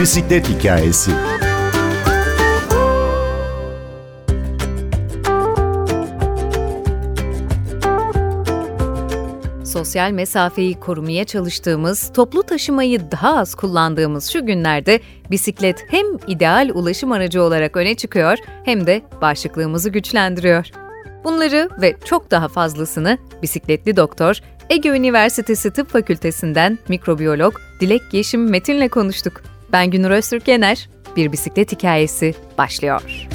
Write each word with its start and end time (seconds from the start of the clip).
bisiklet 0.00 0.48
hikayesi. 0.48 1.10
Sosyal 9.64 10.10
mesafeyi 10.10 10.80
korumaya 10.80 11.24
çalıştığımız, 11.24 12.12
toplu 12.12 12.42
taşımayı 12.42 13.10
daha 13.10 13.38
az 13.38 13.54
kullandığımız 13.54 14.30
şu 14.30 14.46
günlerde 14.46 15.00
bisiklet 15.30 15.86
hem 15.88 16.06
ideal 16.26 16.70
ulaşım 16.74 17.12
aracı 17.12 17.42
olarak 17.42 17.76
öne 17.76 17.94
çıkıyor 17.94 18.38
hem 18.64 18.86
de 18.86 19.02
bağışıklığımızı 19.20 19.90
güçlendiriyor. 19.90 20.66
Bunları 21.24 21.68
ve 21.82 21.96
çok 22.04 22.30
daha 22.30 22.48
fazlasını 22.48 23.18
bisikletli 23.42 23.96
doktor, 23.96 24.40
Ege 24.70 24.88
Üniversitesi 24.88 25.70
Tıp 25.70 25.88
Fakültesinden 25.88 26.78
mikrobiyolog 26.88 27.54
Dilek 27.80 28.02
Yeşim 28.12 28.50
Metin'le 28.50 28.88
konuştuk. 28.88 29.49
Ben 29.72 29.90
Günür 29.90 30.10
Öztürk 30.10 30.48
Yener, 30.48 30.88
Bir 31.16 31.32
Bisiklet 31.32 31.72
Hikayesi 31.72 32.34
başlıyor. 32.58 33.26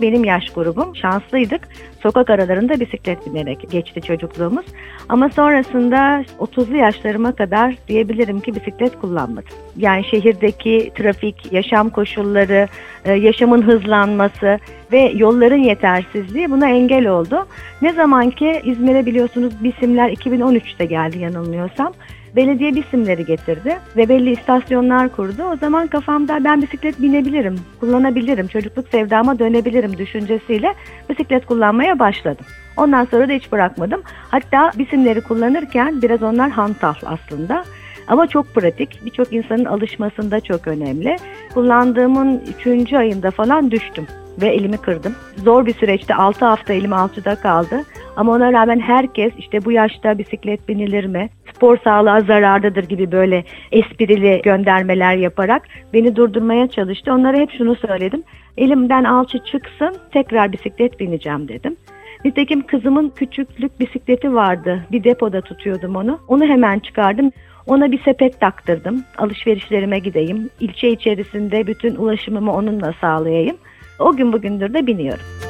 Benim 0.00 0.24
yaş 0.24 0.50
grubum 0.50 0.96
şanslıydık. 0.96 1.68
Sokak 2.02 2.30
aralarında 2.30 2.80
bisiklet 2.80 3.26
binerek 3.26 3.70
geçti 3.70 4.02
çocukluğumuz. 4.02 4.66
Ama 5.08 5.28
sonrasında 5.28 6.24
30'lu 6.38 6.76
yaşlarıma 6.76 7.32
kadar 7.32 7.74
diyebilirim 7.88 8.40
ki 8.40 8.54
bisiklet 8.54 8.98
kullanmadım. 9.00 9.48
Yani 9.76 10.04
şehirdeki 10.04 10.92
trafik, 10.94 11.52
yaşam 11.52 11.90
koşulları, 11.90 12.68
e, 13.04 13.12
yaşamın 13.12 13.62
hızlanması 13.62 14.58
ve 14.92 15.12
yolların 15.16 15.62
yetersizliği 15.62 16.50
buna 16.50 16.68
engel 16.68 17.06
oldu. 17.06 17.46
Ne 17.82 17.92
zaman 17.92 18.30
ki 18.30 18.62
İzmir'e 18.64 19.06
biliyorsunuz 19.06 19.64
bisimler 19.64 20.10
2013'te 20.10 20.84
geldi 20.84 21.18
yanılmıyorsam 21.18 21.92
belediye 22.36 22.74
bisimleri 22.74 23.24
getirdi 23.24 23.78
ve 23.96 24.08
belli 24.08 24.30
istasyonlar 24.32 25.08
kurdu. 25.08 25.42
O 25.52 25.56
zaman 25.56 25.86
kafamda 25.86 26.44
ben 26.44 26.62
bisiklet 26.62 27.02
binebilirim, 27.02 27.56
kullanabilirim, 27.80 28.46
çocukluk 28.46 28.88
sevdama 28.88 29.38
dönebilirim 29.38 29.98
düşüncesiyle 29.98 30.74
bisiklet 31.10 31.46
kullanmaya 31.46 31.98
başladım. 31.98 32.46
Ondan 32.76 33.04
sonra 33.04 33.28
da 33.28 33.32
hiç 33.32 33.52
bırakmadım. 33.52 34.02
Hatta 34.30 34.70
bisimleri 34.78 35.20
kullanırken 35.20 36.02
biraz 36.02 36.22
onlar 36.22 36.50
hantal 36.50 36.94
aslında. 37.06 37.64
Ama 38.08 38.26
çok 38.26 38.54
pratik. 38.54 39.04
Birçok 39.04 39.32
insanın 39.32 39.64
alışmasında 39.64 40.40
çok 40.40 40.66
önemli. 40.66 41.16
Kullandığımın 41.54 42.42
3. 42.66 42.92
ayında 42.92 43.30
falan 43.30 43.70
düştüm 43.70 44.06
ve 44.40 44.48
elimi 44.48 44.78
kırdım. 44.78 45.14
Zor 45.44 45.66
bir 45.66 45.74
süreçte 45.74 46.14
6 46.14 46.44
hafta 46.44 46.72
elim 46.72 46.92
alçıda 46.92 47.34
kaldı. 47.34 47.82
Ama 48.16 48.32
ona 48.32 48.52
rağmen 48.52 48.80
herkes 48.80 49.32
işte 49.38 49.64
bu 49.64 49.72
yaşta 49.72 50.18
bisiklet 50.18 50.68
binilir 50.68 51.04
mi? 51.04 51.28
Spor 51.54 51.78
sağlığa 51.84 52.20
zararlıdır 52.20 52.84
gibi 52.84 53.12
böyle 53.12 53.44
esprili 53.72 54.42
göndermeler 54.42 55.16
yaparak 55.16 55.62
beni 55.92 56.16
durdurmaya 56.16 56.66
çalıştı. 56.66 57.12
Onlara 57.12 57.36
hep 57.36 57.50
şunu 57.58 57.76
söyledim. 57.76 58.22
Elimden 58.56 59.04
alçı 59.04 59.38
çıksın 59.38 59.96
tekrar 60.12 60.52
bisiklet 60.52 61.00
bineceğim 61.00 61.48
dedim. 61.48 61.76
Nitekim 62.24 62.66
kızımın 62.66 63.08
küçüklük 63.08 63.80
bisikleti 63.80 64.34
vardı. 64.34 64.86
Bir 64.92 65.04
depoda 65.04 65.40
tutuyordum 65.40 65.96
onu. 65.96 66.18
Onu 66.28 66.44
hemen 66.44 66.78
çıkardım. 66.78 67.30
Ona 67.66 67.92
bir 67.92 68.02
sepet 68.02 68.40
taktırdım. 68.40 69.04
Alışverişlerime 69.18 69.98
gideyim. 69.98 70.50
İlçe 70.60 70.90
içerisinde 70.90 71.66
bütün 71.66 71.94
ulaşımımı 71.94 72.52
onunla 72.52 72.94
sağlayayım. 73.00 73.56
O 73.98 74.16
gün 74.16 74.32
bugündür 74.32 74.74
de 74.74 74.86
biniyorum. 74.86 75.45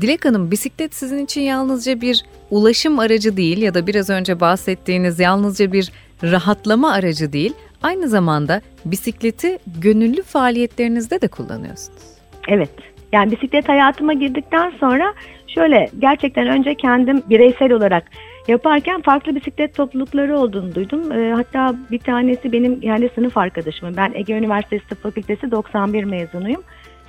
Dilek 0.00 0.24
Hanım, 0.24 0.50
bisiklet 0.50 0.94
sizin 0.94 1.24
için 1.24 1.40
yalnızca 1.40 2.00
bir 2.00 2.24
ulaşım 2.50 2.98
aracı 2.98 3.36
değil 3.36 3.62
ya 3.62 3.74
da 3.74 3.86
biraz 3.86 4.10
önce 4.10 4.40
bahsettiğiniz 4.40 5.20
yalnızca 5.20 5.72
bir 5.72 5.92
rahatlama 6.22 6.92
aracı 6.92 7.32
değil, 7.32 7.52
aynı 7.82 8.08
zamanda 8.08 8.60
bisikleti 8.84 9.58
gönüllü 9.80 10.22
faaliyetlerinizde 10.22 11.20
de 11.20 11.28
kullanıyorsunuz. 11.28 12.02
Evet. 12.48 12.70
Yani 13.12 13.32
bisiklet 13.32 13.68
hayatıma 13.68 14.12
girdikten 14.12 14.72
sonra 14.80 15.14
şöyle 15.46 15.88
gerçekten 15.98 16.46
önce 16.46 16.74
kendim 16.74 17.22
bireysel 17.30 17.72
olarak 17.72 18.10
yaparken 18.48 19.02
farklı 19.02 19.34
bisiklet 19.34 19.74
toplulukları 19.74 20.38
olduğunu 20.38 20.74
duydum. 20.74 21.12
E, 21.12 21.32
hatta 21.32 21.74
bir 21.90 21.98
tanesi 21.98 22.52
benim 22.52 22.78
yani 22.82 23.10
sınıf 23.14 23.36
arkadaşımım. 23.36 23.96
Ben 23.96 24.12
Ege 24.14 24.34
Üniversitesi 24.34 24.88
Tıp 24.88 25.02
Fakültesi 25.02 25.50
91 25.50 26.04
mezunuyum. 26.04 26.62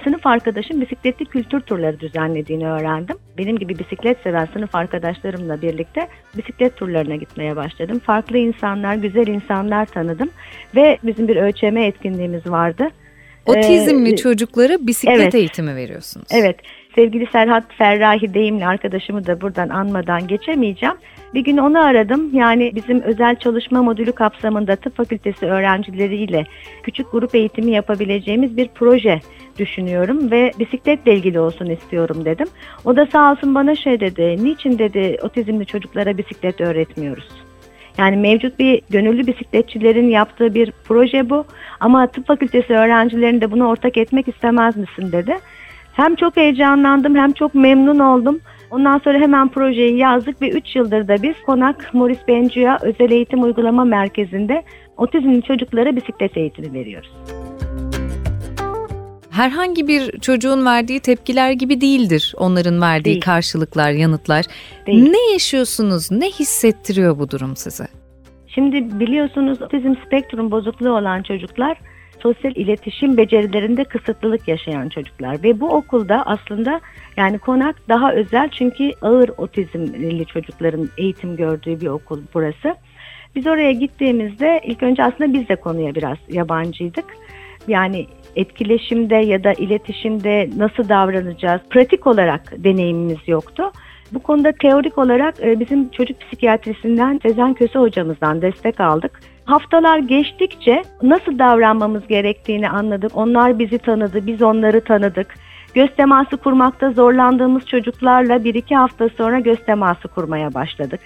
Sınıf 0.03 0.27
arkadaşım 0.27 0.81
bisikletli 0.81 1.25
kültür 1.25 1.61
turları 1.61 1.99
düzenlediğini 1.99 2.67
öğrendim. 2.67 3.17
Benim 3.37 3.57
gibi 3.57 3.79
bisiklet 3.79 4.17
seven 4.23 4.47
sınıf 4.53 4.75
arkadaşlarımla 4.75 5.61
birlikte 5.61 6.07
bisiklet 6.37 6.77
turlarına 6.77 7.15
gitmeye 7.15 7.55
başladım. 7.55 7.99
Farklı 7.99 8.37
insanlar, 8.37 8.95
güzel 8.95 9.27
insanlar 9.27 9.85
tanıdım 9.85 10.29
ve 10.75 10.97
bizim 11.03 11.27
bir 11.27 11.35
ölçeme 11.35 11.85
etkinliğimiz 11.85 12.47
vardı. 12.47 12.89
Otizmli 13.47 14.13
ee, 14.13 14.15
çocuklara 14.15 14.87
bisiklet 14.87 15.19
evet, 15.19 15.35
eğitimi 15.35 15.75
veriyorsunuz. 15.75 16.27
Evet. 16.31 16.55
Sevgili 16.95 17.27
Serhat 17.31 17.63
Ferrahi 17.77 18.33
deyimli 18.33 18.65
arkadaşımı 18.65 19.25
da 19.25 19.41
buradan 19.41 19.69
anmadan 19.69 20.27
geçemeyeceğim. 20.27 20.95
Bir 21.33 21.41
gün 21.41 21.57
onu 21.57 21.85
aradım. 21.85 22.29
Yani 22.33 22.71
bizim 22.75 23.01
özel 23.01 23.35
çalışma 23.35 23.83
modülü 23.83 24.11
kapsamında 24.11 24.75
tıp 24.75 24.97
fakültesi 24.97 25.45
öğrencileriyle 25.45 26.45
küçük 26.83 27.11
grup 27.11 27.35
eğitimi 27.35 27.71
yapabileceğimiz 27.71 28.57
bir 28.57 28.69
proje 28.75 29.19
düşünüyorum 29.57 30.31
ve 30.31 30.51
bisikletle 30.59 31.15
ilgili 31.15 31.39
olsun 31.39 31.65
istiyorum 31.65 32.25
dedim. 32.25 32.47
O 32.85 32.95
da 32.95 33.05
sağ 33.05 33.31
olsun 33.31 33.55
bana 33.55 33.75
şey 33.75 33.99
dedi. 33.99 34.43
Niçin 34.43 34.79
dedi 34.79 35.17
otizmli 35.21 35.65
çocuklara 35.65 36.17
bisiklet 36.17 36.61
öğretmiyoruz? 36.61 37.29
Yani 37.97 38.17
mevcut 38.17 38.59
bir 38.59 38.81
gönüllü 38.89 39.27
bisikletçilerin 39.27 40.09
yaptığı 40.09 40.53
bir 40.53 40.71
proje 40.83 41.29
bu. 41.29 41.45
Ama 41.79 42.07
tıp 42.07 42.27
fakültesi 42.27 42.73
öğrencilerini 42.73 43.41
de 43.41 43.51
bunu 43.51 43.67
ortak 43.67 43.97
etmek 43.97 44.27
istemez 44.27 44.77
misin 44.77 45.11
dedi. 45.11 45.37
Hem 45.93 46.15
çok 46.15 46.37
heyecanlandım 46.37 47.15
hem 47.15 47.31
çok 47.31 47.55
memnun 47.55 47.99
oldum. 47.99 48.39
Ondan 48.71 48.97
sonra 48.97 49.17
hemen 49.19 49.47
projeyi 49.47 49.97
yazdık 49.97 50.41
ve 50.41 50.49
3 50.49 50.75
yıldır 50.75 51.07
da 51.07 51.23
biz 51.23 51.35
Konak 51.45 51.93
Morris 51.93 52.27
Bencuya 52.27 52.77
Özel 52.81 53.11
Eğitim 53.11 53.43
Uygulama 53.43 53.85
Merkezi'nde 53.85 54.63
otizmli 54.97 55.41
çocuklara 55.41 55.95
bisiklet 55.95 56.37
eğitimi 56.37 56.73
veriyoruz. 56.73 57.36
Herhangi 59.37 59.87
bir 59.87 60.19
çocuğun 60.19 60.65
verdiği 60.65 60.99
tepkiler 60.99 61.51
gibi 61.51 61.81
değildir 61.81 62.33
onların 62.37 62.81
verdiği 62.81 63.05
Değil. 63.05 63.21
karşılıklar, 63.21 63.91
yanıtlar. 63.91 64.45
Değil. 64.87 65.11
Ne 65.11 65.31
yaşıyorsunuz, 65.31 66.11
ne 66.11 66.25
hissettiriyor 66.25 67.19
bu 67.19 67.31
durum 67.31 67.55
size? 67.55 67.87
Şimdi 68.47 68.99
biliyorsunuz 68.99 69.61
otizm 69.61 69.93
spektrum 70.05 70.51
bozukluğu 70.51 70.91
olan 70.91 71.23
çocuklar 71.23 71.77
sosyal 72.19 72.55
iletişim 72.55 73.17
becerilerinde 73.17 73.83
kısıtlılık 73.83 74.47
yaşayan 74.47 74.89
çocuklar 74.89 75.43
ve 75.43 75.59
bu 75.59 75.69
okulda 75.69 76.23
aslında 76.25 76.81
yani 77.17 77.39
konak 77.39 77.89
daha 77.89 78.13
özel 78.13 78.49
çünkü 78.49 78.91
ağır 79.01 79.29
otizmli 79.37 80.25
çocukların 80.25 80.89
eğitim 80.97 81.35
gördüğü 81.35 81.81
bir 81.81 81.87
okul 81.87 82.21
burası. 82.33 82.75
Biz 83.35 83.47
oraya 83.47 83.71
gittiğimizde 83.71 84.61
ilk 84.65 84.83
önce 84.83 85.03
aslında 85.03 85.33
biz 85.33 85.49
de 85.49 85.55
konuya 85.55 85.95
biraz 85.95 86.17
yabancıydık. 86.29 87.05
Yani 87.67 88.07
etkileşimde 88.35 89.15
ya 89.15 89.43
da 89.43 89.53
iletişimde 89.53 90.49
nasıl 90.57 90.89
davranacağız? 90.89 91.61
Pratik 91.69 92.07
olarak 92.07 92.53
deneyimimiz 92.57 93.27
yoktu. 93.27 93.71
Bu 94.11 94.19
konuda 94.19 94.51
teorik 94.51 94.97
olarak 94.97 95.35
e, 95.43 95.59
bizim 95.59 95.89
çocuk 95.89 96.21
psikiyatrisinden 96.21 97.19
Sezen 97.23 97.53
Köse 97.53 97.79
hocamızdan 97.79 98.41
destek 98.41 98.79
aldık. 98.79 99.19
Haftalar 99.45 99.99
geçtikçe 99.99 100.81
nasıl 101.01 101.39
davranmamız 101.39 102.07
gerektiğini 102.07 102.69
anladık. 102.69 103.11
Onlar 103.15 103.59
bizi 103.59 103.77
tanıdı, 103.77 104.27
biz 104.27 104.41
onları 104.41 104.83
tanıdık. 104.83 105.35
Göz 105.73 105.95
teması 105.95 106.37
kurmakta 106.37 106.91
zorlandığımız 106.91 107.65
çocuklarla 107.65 108.43
bir 108.43 108.55
iki 108.55 108.75
hafta 108.75 109.09
sonra 109.09 109.39
göz 109.39 109.65
teması 109.65 110.07
kurmaya 110.07 110.53
başladık. 110.53 110.99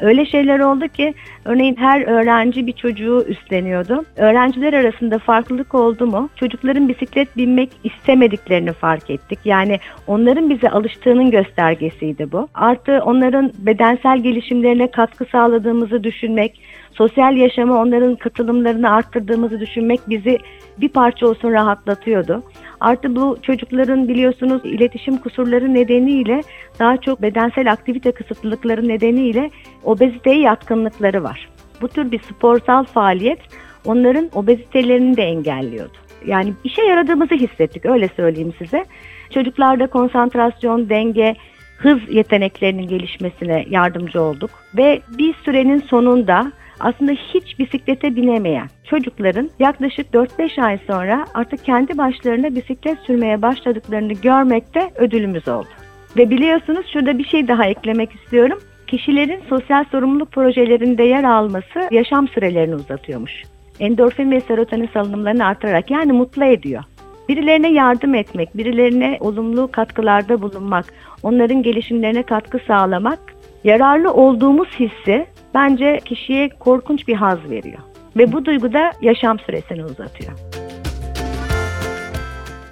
Öyle 0.00 0.26
şeyler 0.26 0.60
oldu 0.60 0.88
ki 0.88 1.14
örneğin 1.44 1.76
her 1.76 2.02
öğrenci 2.02 2.66
bir 2.66 2.72
çocuğu 2.72 3.24
üstleniyordu. 3.28 4.04
Öğrenciler 4.16 4.72
arasında 4.72 5.18
farklılık 5.18 5.74
oldu 5.74 6.06
mu? 6.06 6.28
Çocukların 6.36 6.88
bisiklet 6.88 7.36
binmek 7.36 7.70
istemediklerini 7.84 8.72
fark 8.72 9.10
ettik. 9.10 9.38
Yani 9.44 9.80
onların 10.06 10.50
bize 10.50 10.70
alıştığının 10.70 11.30
göstergesiydi 11.30 12.32
bu. 12.32 12.48
Artı 12.54 13.00
onların 13.04 13.52
bedensel 13.58 14.18
gelişimlerine 14.18 14.90
katkı 14.90 15.24
sağladığımızı 15.24 16.04
düşünmek, 16.04 16.60
sosyal 16.98 17.36
yaşama 17.36 17.82
onların 17.82 18.16
katılımlarını 18.16 18.90
arttırdığımızı 18.90 19.60
düşünmek 19.60 20.00
bizi 20.08 20.38
bir 20.78 20.88
parça 20.88 21.28
olsun 21.28 21.52
rahatlatıyordu. 21.52 22.42
Artı 22.80 23.16
bu 23.16 23.36
çocukların 23.42 24.08
biliyorsunuz 24.08 24.60
iletişim 24.64 25.16
kusurları 25.16 25.74
nedeniyle 25.74 26.40
daha 26.78 26.96
çok 26.96 27.22
bedensel 27.22 27.72
aktivite 27.72 28.12
kısıtlılıkları 28.12 28.88
nedeniyle 28.88 29.50
obeziteye 29.84 30.40
yatkınlıkları 30.40 31.22
var. 31.22 31.48
Bu 31.80 31.88
tür 31.88 32.10
bir 32.10 32.18
sporsal 32.18 32.84
faaliyet 32.84 33.38
onların 33.84 34.30
obezitelerini 34.34 35.16
de 35.16 35.22
engelliyordu. 35.22 35.96
Yani 36.26 36.52
işe 36.64 36.82
yaradığımızı 36.82 37.34
hissettik 37.34 37.86
öyle 37.86 38.08
söyleyeyim 38.08 38.54
size. 38.58 38.84
Çocuklarda 39.30 39.86
konsantrasyon, 39.86 40.88
denge, 40.88 41.36
hız 41.78 41.98
yeteneklerinin 42.08 42.88
gelişmesine 42.88 43.64
yardımcı 43.68 44.22
olduk 44.22 44.50
ve 44.76 45.00
bir 45.18 45.34
sürenin 45.34 45.80
sonunda 45.80 46.52
aslında 46.80 47.12
hiç 47.12 47.58
bisiklete 47.58 48.16
binemeyen 48.16 48.68
çocukların 48.84 49.50
yaklaşık 49.58 50.14
4-5 50.14 50.62
ay 50.62 50.78
sonra 50.86 51.24
artık 51.34 51.64
kendi 51.64 51.98
başlarına 51.98 52.54
bisiklet 52.54 52.98
sürmeye 52.98 53.42
başladıklarını 53.42 54.12
görmekte 54.12 54.90
ödülümüz 54.96 55.48
oldu. 55.48 55.68
Ve 56.16 56.30
biliyorsunuz 56.30 56.86
şurada 56.92 57.18
bir 57.18 57.24
şey 57.24 57.48
daha 57.48 57.66
eklemek 57.66 58.12
istiyorum. 58.12 58.58
Kişilerin 58.86 59.40
sosyal 59.48 59.84
sorumluluk 59.84 60.32
projelerinde 60.32 61.02
yer 61.02 61.24
alması 61.24 61.88
yaşam 61.90 62.28
sürelerini 62.28 62.74
uzatıyormuş. 62.74 63.32
Endorfin 63.80 64.30
ve 64.30 64.40
serotonin 64.40 64.88
salınımlarını 64.94 65.46
artırarak 65.46 65.90
yani 65.90 66.12
mutlu 66.12 66.44
ediyor. 66.44 66.84
Birilerine 67.28 67.72
yardım 67.72 68.14
etmek, 68.14 68.56
birilerine 68.56 69.18
olumlu 69.20 69.70
katkılarda 69.70 70.42
bulunmak, 70.42 70.84
onların 71.22 71.62
gelişimlerine 71.62 72.22
katkı 72.22 72.58
sağlamak, 72.66 73.18
yararlı 73.64 74.12
olduğumuz 74.12 74.68
hissi 74.68 75.26
bence 75.56 76.00
kişiye 76.04 76.48
korkunç 76.48 77.08
bir 77.08 77.14
haz 77.14 77.50
veriyor. 77.50 77.78
Ve 78.16 78.32
bu 78.32 78.44
duygu 78.44 78.72
da 78.72 78.92
yaşam 79.00 79.38
süresini 79.38 79.84
uzatıyor. 79.84 80.32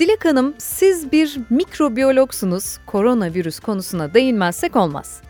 Dilek 0.01 0.25
Hanım, 0.25 0.55
siz 0.59 1.13
bir 1.13 1.37
mikrobiyologsunuz. 1.51 2.79
Koronavirüs 2.87 3.61
konusuna 3.61 4.15
değinmezsek 4.15 4.77
olmaz. 4.77 5.23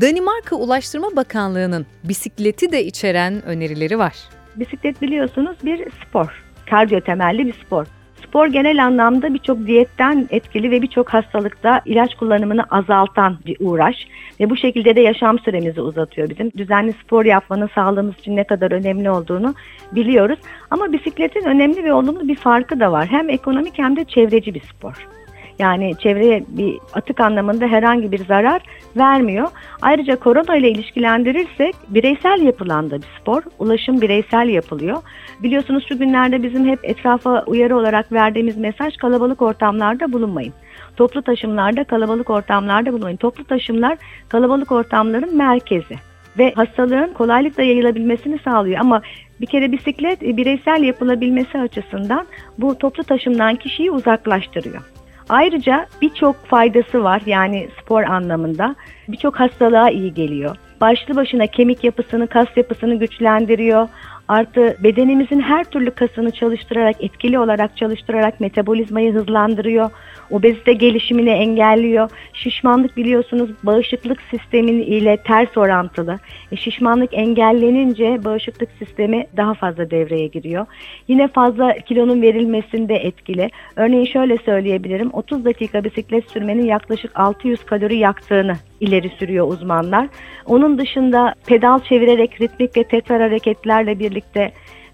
Danimarka 0.00 0.56
Ulaştırma 0.56 1.16
Bakanlığı'nın 1.16 1.86
bisikleti 2.04 2.72
de 2.72 2.84
içeren 2.84 3.42
önerileri 3.42 3.98
var. 3.98 4.14
Bisiklet 4.56 5.02
biliyorsunuz 5.02 5.56
bir 5.64 5.90
spor. 5.90 6.44
Kardiyo 6.70 7.00
temelli 7.00 7.46
bir 7.46 7.52
spor. 7.52 7.86
Spor 8.28 8.46
genel 8.46 8.84
anlamda 8.84 9.34
birçok 9.34 9.66
diyetten 9.66 10.28
etkili 10.30 10.70
ve 10.70 10.82
birçok 10.82 11.08
hastalıkta 11.08 11.80
ilaç 11.84 12.14
kullanımını 12.14 12.64
azaltan 12.70 13.38
bir 13.46 13.56
uğraş 13.60 13.96
ve 14.40 14.50
bu 14.50 14.56
şekilde 14.56 14.96
de 14.96 15.00
yaşam 15.00 15.38
süremizi 15.38 15.80
uzatıyor 15.80 16.30
bizim. 16.30 16.52
Düzenli 16.56 16.92
spor 16.92 17.24
yapmanın 17.24 17.70
sağlığımız 17.74 18.18
için 18.18 18.36
ne 18.36 18.44
kadar 18.44 18.72
önemli 18.72 19.10
olduğunu 19.10 19.54
biliyoruz. 19.92 20.38
Ama 20.70 20.92
bisikletin 20.92 21.44
önemli 21.44 21.84
ve 21.84 21.92
olumlu 21.92 22.28
bir 22.28 22.36
farkı 22.36 22.80
da 22.80 22.92
var. 22.92 23.06
Hem 23.10 23.30
ekonomik 23.30 23.78
hem 23.78 23.96
de 23.96 24.04
çevreci 24.04 24.54
bir 24.54 24.60
spor. 24.60 25.08
Yani 25.58 25.94
çevreye 25.98 26.44
bir 26.48 26.78
atık 26.94 27.20
anlamında 27.20 27.66
herhangi 27.66 28.12
bir 28.12 28.24
zarar 28.24 28.62
vermiyor. 28.96 29.48
Ayrıca 29.82 30.16
korona 30.16 30.56
ile 30.56 30.70
ilişkilendirirsek 30.70 31.74
bireysel 31.88 32.40
yapılan 32.40 32.90
da 32.90 32.96
bir 32.96 33.06
spor. 33.20 33.42
Ulaşım 33.58 34.00
bireysel 34.00 34.48
yapılıyor. 34.48 34.96
Biliyorsunuz 35.42 35.84
şu 35.88 35.98
günlerde 35.98 36.42
bizim 36.42 36.68
hep 36.68 36.78
etrafa 36.82 37.44
uyarı 37.46 37.76
olarak 37.76 38.12
verdiğimiz 38.12 38.56
mesaj 38.56 38.96
kalabalık 38.96 39.42
ortamlarda 39.42 40.12
bulunmayın. 40.12 40.52
Toplu 40.96 41.22
taşımlarda 41.22 41.84
kalabalık 41.84 42.30
ortamlarda 42.30 42.92
bulunmayın. 42.92 43.16
Toplu 43.16 43.44
taşımlar 43.44 43.98
kalabalık 44.28 44.72
ortamların 44.72 45.36
merkezi 45.36 45.96
ve 46.38 46.52
hastalığın 46.54 47.12
kolaylıkla 47.12 47.62
yayılabilmesini 47.62 48.38
sağlıyor. 48.44 48.80
Ama 48.80 49.02
bir 49.40 49.46
kere 49.46 49.72
bisiklet 49.72 50.20
bireysel 50.20 50.82
yapılabilmesi 50.82 51.58
açısından 51.58 52.26
bu 52.58 52.78
toplu 52.78 53.04
taşımdan 53.04 53.56
kişiyi 53.56 53.90
uzaklaştırıyor. 53.90 54.97
Ayrıca 55.28 55.86
birçok 56.02 56.46
faydası 56.46 57.04
var 57.04 57.22
yani 57.26 57.68
spor 57.82 58.02
anlamında. 58.02 58.74
Birçok 59.08 59.40
hastalığa 59.40 59.90
iyi 59.90 60.14
geliyor. 60.14 60.56
Başlı 60.80 61.16
başına 61.16 61.46
kemik 61.46 61.84
yapısını, 61.84 62.26
kas 62.26 62.48
yapısını 62.56 62.94
güçlendiriyor. 62.94 63.88
Artı 64.28 64.76
bedenimizin 64.84 65.40
her 65.40 65.64
türlü 65.64 65.90
kasını 65.90 66.30
çalıştırarak, 66.30 67.04
etkili 67.04 67.38
olarak 67.38 67.76
çalıştırarak 67.76 68.40
metabolizmayı 68.40 69.12
hızlandırıyor. 69.12 69.90
Obezite 70.30 70.72
gelişimini 70.72 71.30
engelliyor. 71.30 72.10
Şişmanlık 72.32 72.96
biliyorsunuz 72.96 73.50
bağışıklık 73.62 74.22
sistemi 74.30 74.70
ile 74.70 75.16
ters 75.16 75.56
orantılı. 75.56 76.18
E, 76.52 76.56
şişmanlık 76.56 77.10
engellenince 77.12 78.24
bağışıklık 78.24 78.68
sistemi 78.78 79.26
daha 79.36 79.54
fazla 79.54 79.90
devreye 79.90 80.26
giriyor. 80.26 80.66
Yine 81.08 81.28
fazla 81.28 81.72
kilonun 81.72 82.22
verilmesinde 82.22 82.94
etkili. 82.94 83.50
Örneğin 83.76 84.06
şöyle 84.06 84.36
söyleyebilirim. 84.36 85.10
30 85.12 85.44
dakika 85.44 85.84
bisiklet 85.84 86.30
sürmenin 86.30 86.66
yaklaşık 86.66 87.10
600 87.14 87.64
kalori 87.64 87.96
yaktığını 87.96 88.56
ileri 88.80 89.08
sürüyor 89.08 89.48
uzmanlar. 89.48 90.08
Onun 90.46 90.78
dışında 90.78 91.34
pedal 91.46 91.78
çevirerek 91.78 92.40
ritmik 92.40 92.76
ve 92.76 92.84
tekrar 92.84 93.20
hareketlerle 93.20 93.98
birlikte 93.98 94.17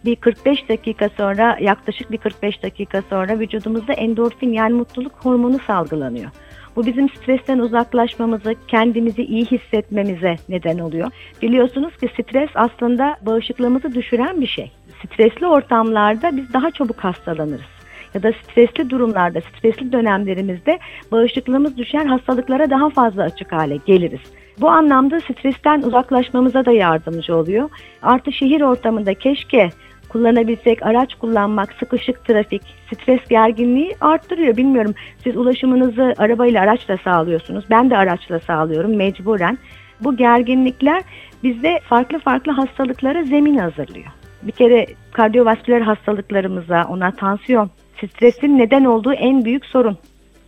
bir 0.04 0.16
45 0.16 0.68
dakika 0.68 1.08
sonra 1.08 1.56
yaklaşık 1.60 2.10
bir 2.10 2.18
45 2.18 2.62
dakika 2.62 3.02
sonra 3.02 3.38
vücudumuzda 3.38 3.92
endorfin 3.92 4.52
yani 4.52 4.74
mutluluk 4.74 5.12
hormonu 5.12 5.58
salgılanıyor. 5.58 6.30
Bu 6.76 6.86
bizim 6.86 7.08
stresten 7.08 7.58
uzaklaşmamızı, 7.58 8.54
kendimizi 8.68 9.22
iyi 9.22 9.44
hissetmemize 9.44 10.36
neden 10.48 10.78
oluyor. 10.78 11.10
Biliyorsunuz 11.42 11.96
ki 11.96 12.08
stres 12.08 12.50
aslında 12.54 13.16
bağışıklığımızı 13.22 13.94
düşüren 13.94 14.40
bir 14.40 14.46
şey. 14.46 14.72
Stresli 15.06 15.46
ortamlarda 15.46 16.36
biz 16.36 16.52
daha 16.52 16.70
çabuk 16.70 16.98
hastalanırız 16.98 17.74
ya 18.14 18.22
da 18.22 18.32
stresli 18.32 18.90
durumlarda, 18.90 19.40
stresli 19.40 19.92
dönemlerimizde 19.92 20.78
bağışıklığımız 21.12 21.76
düşer 21.76 22.06
hastalıklara 22.06 22.70
daha 22.70 22.90
fazla 22.90 23.22
açık 23.22 23.52
hale 23.52 23.78
geliriz. 23.86 24.20
Bu 24.60 24.68
anlamda 24.68 25.20
stresten 25.20 25.82
uzaklaşmamıza 25.82 26.64
da 26.64 26.72
yardımcı 26.72 27.36
oluyor. 27.36 27.70
Artı 28.02 28.32
şehir 28.32 28.60
ortamında 28.60 29.14
keşke 29.14 29.70
kullanabilsek, 30.08 30.82
araç 30.82 31.14
kullanmak, 31.14 31.72
sıkışık 31.72 32.24
trafik, 32.24 32.62
stres 32.92 33.28
gerginliği 33.28 33.96
arttırıyor. 34.00 34.56
Bilmiyorum 34.56 34.94
siz 35.24 35.36
ulaşımınızı 35.36 36.14
arabayla 36.18 36.62
araçla 36.62 36.96
sağlıyorsunuz. 36.96 37.64
Ben 37.70 37.90
de 37.90 37.96
araçla 37.96 38.40
sağlıyorum 38.40 38.96
mecburen. 38.96 39.58
Bu 40.00 40.16
gerginlikler 40.16 41.02
bizde 41.42 41.80
farklı 41.88 42.18
farklı 42.18 42.52
hastalıklara 42.52 43.24
zemin 43.24 43.58
hazırlıyor. 43.58 44.06
Bir 44.42 44.52
kere 44.52 44.86
kardiyovasküler 45.12 45.80
hastalıklarımıza, 45.80 46.84
ona 46.88 47.10
tansiyon, 47.10 47.70
stresin 47.96 48.58
neden 48.58 48.84
olduğu 48.84 49.12
en 49.12 49.44
büyük 49.44 49.66
sorun. 49.66 49.98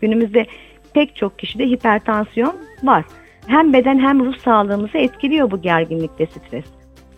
Günümüzde 0.01 0.47
pek 0.95 1.17
çok 1.17 1.39
kişide 1.39 1.67
hipertansiyon 1.67 2.55
var. 2.83 3.05
Hem 3.47 3.73
beden 3.73 3.99
hem 3.99 4.25
ruh 4.25 4.37
sağlığımızı 4.37 4.99
etkiliyor 4.99 5.51
bu 5.51 5.63
gerginlikte 5.63 6.27
stres. 6.27 6.65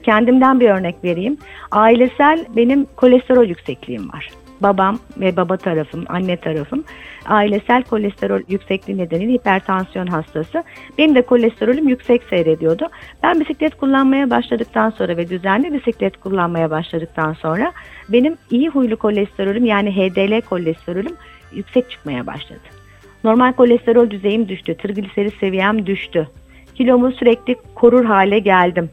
Kendimden 0.02 0.60
bir 0.60 0.70
örnek 0.70 1.04
vereyim. 1.04 1.36
Ailesel 1.70 2.46
benim 2.56 2.86
kolesterol 2.96 3.44
yüksekliğim 3.44 4.12
var. 4.12 4.30
Babam 4.60 4.98
ve 5.16 5.36
baba 5.36 5.56
tarafım, 5.56 6.04
anne 6.08 6.36
tarafım 6.36 6.84
ailesel 7.28 7.82
kolesterol 7.82 8.40
yüksekliği 8.48 8.98
nedeniyle 8.98 9.32
hipertansiyon 9.32 10.06
hastası. 10.06 10.64
Benim 10.98 11.14
de 11.14 11.22
kolesterolüm 11.22 11.88
yüksek 11.88 12.22
seyrediyordu. 12.22 12.86
Ben 13.22 13.40
bisiklet 13.40 13.74
kullanmaya 13.74 14.30
başladıktan 14.30 14.90
sonra 14.90 15.16
ve 15.16 15.28
düzenli 15.28 15.72
bisiklet 15.72 16.20
kullanmaya 16.20 16.70
başladıktan 16.70 17.32
sonra 17.32 17.72
benim 18.08 18.36
iyi 18.50 18.68
huylu 18.68 18.96
kolesterolüm 18.96 19.64
yani 19.64 19.96
HDL 19.96 20.40
kolesterolüm 20.40 21.16
yüksek 21.52 21.90
çıkmaya 21.90 22.26
başladı. 22.26 22.77
Normal 23.24 23.52
kolesterol 23.52 24.10
düzeyim 24.10 24.48
düştü, 24.48 24.76
trigliserit 24.76 25.34
seviyem 25.40 25.86
düştü. 25.86 26.28
Kilomu 26.74 27.12
sürekli 27.12 27.56
korur 27.74 28.04
hale 28.04 28.38
geldim. 28.38 28.90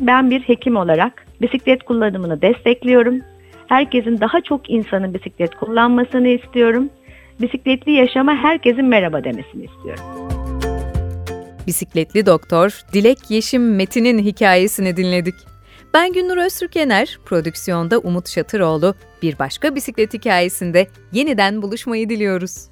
Ben 0.00 0.30
bir 0.30 0.40
hekim 0.40 0.76
olarak 0.76 1.26
bisiklet 1.42 1.82
kullanımını 1.82 2.42
destekliyorum. 2.42 3.20
Herkesin 3.66 4.20
daha 4.20 4.40
çok 4.40 4.70
insanın 4.70 5.14
bisiklet 5.14 5.54
kullanmasını 5.54 6.28
istiyorum. 6.28 6.90
Bisikletli 7.40 7.92
yaşama 7.92 8.34
herkesin 8.34 8.84
merhaba 8.84 9.24
demesini 9.24 9.64
istiyorum. 9.64 10.04
Bisikletli 11.66 12.26
doktor 12.26 12.80
Dilek 12.92 13.18
Yeşim 13.28 13.76
Metin'in 13.76 14.18
hikayesini 14.18 14.96
dinledik. 14.96 15.34
Ben 15.94 16.12
Günnur 16.12 16.36
Öztürk 16.36 16.72
prodüksiyonda 17.24 17.98
Umut 17.98 18.28
Şatıroğlu. 18.28 18.94
Bir 19.22 19.38
başka 19.38 19.74
bisiklet 19.74 20.14
hikayesinde 20.14 20.86
yeniden 21.12 21.62
buluşmayı 21.62 22.08
diliyoruz. 22.08 22.68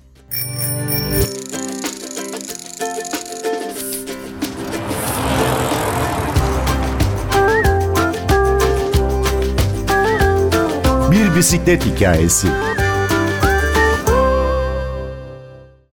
Bir 11.37 11.41
bisiklet 11.41 11.87
hikayesi. 11.87 12.49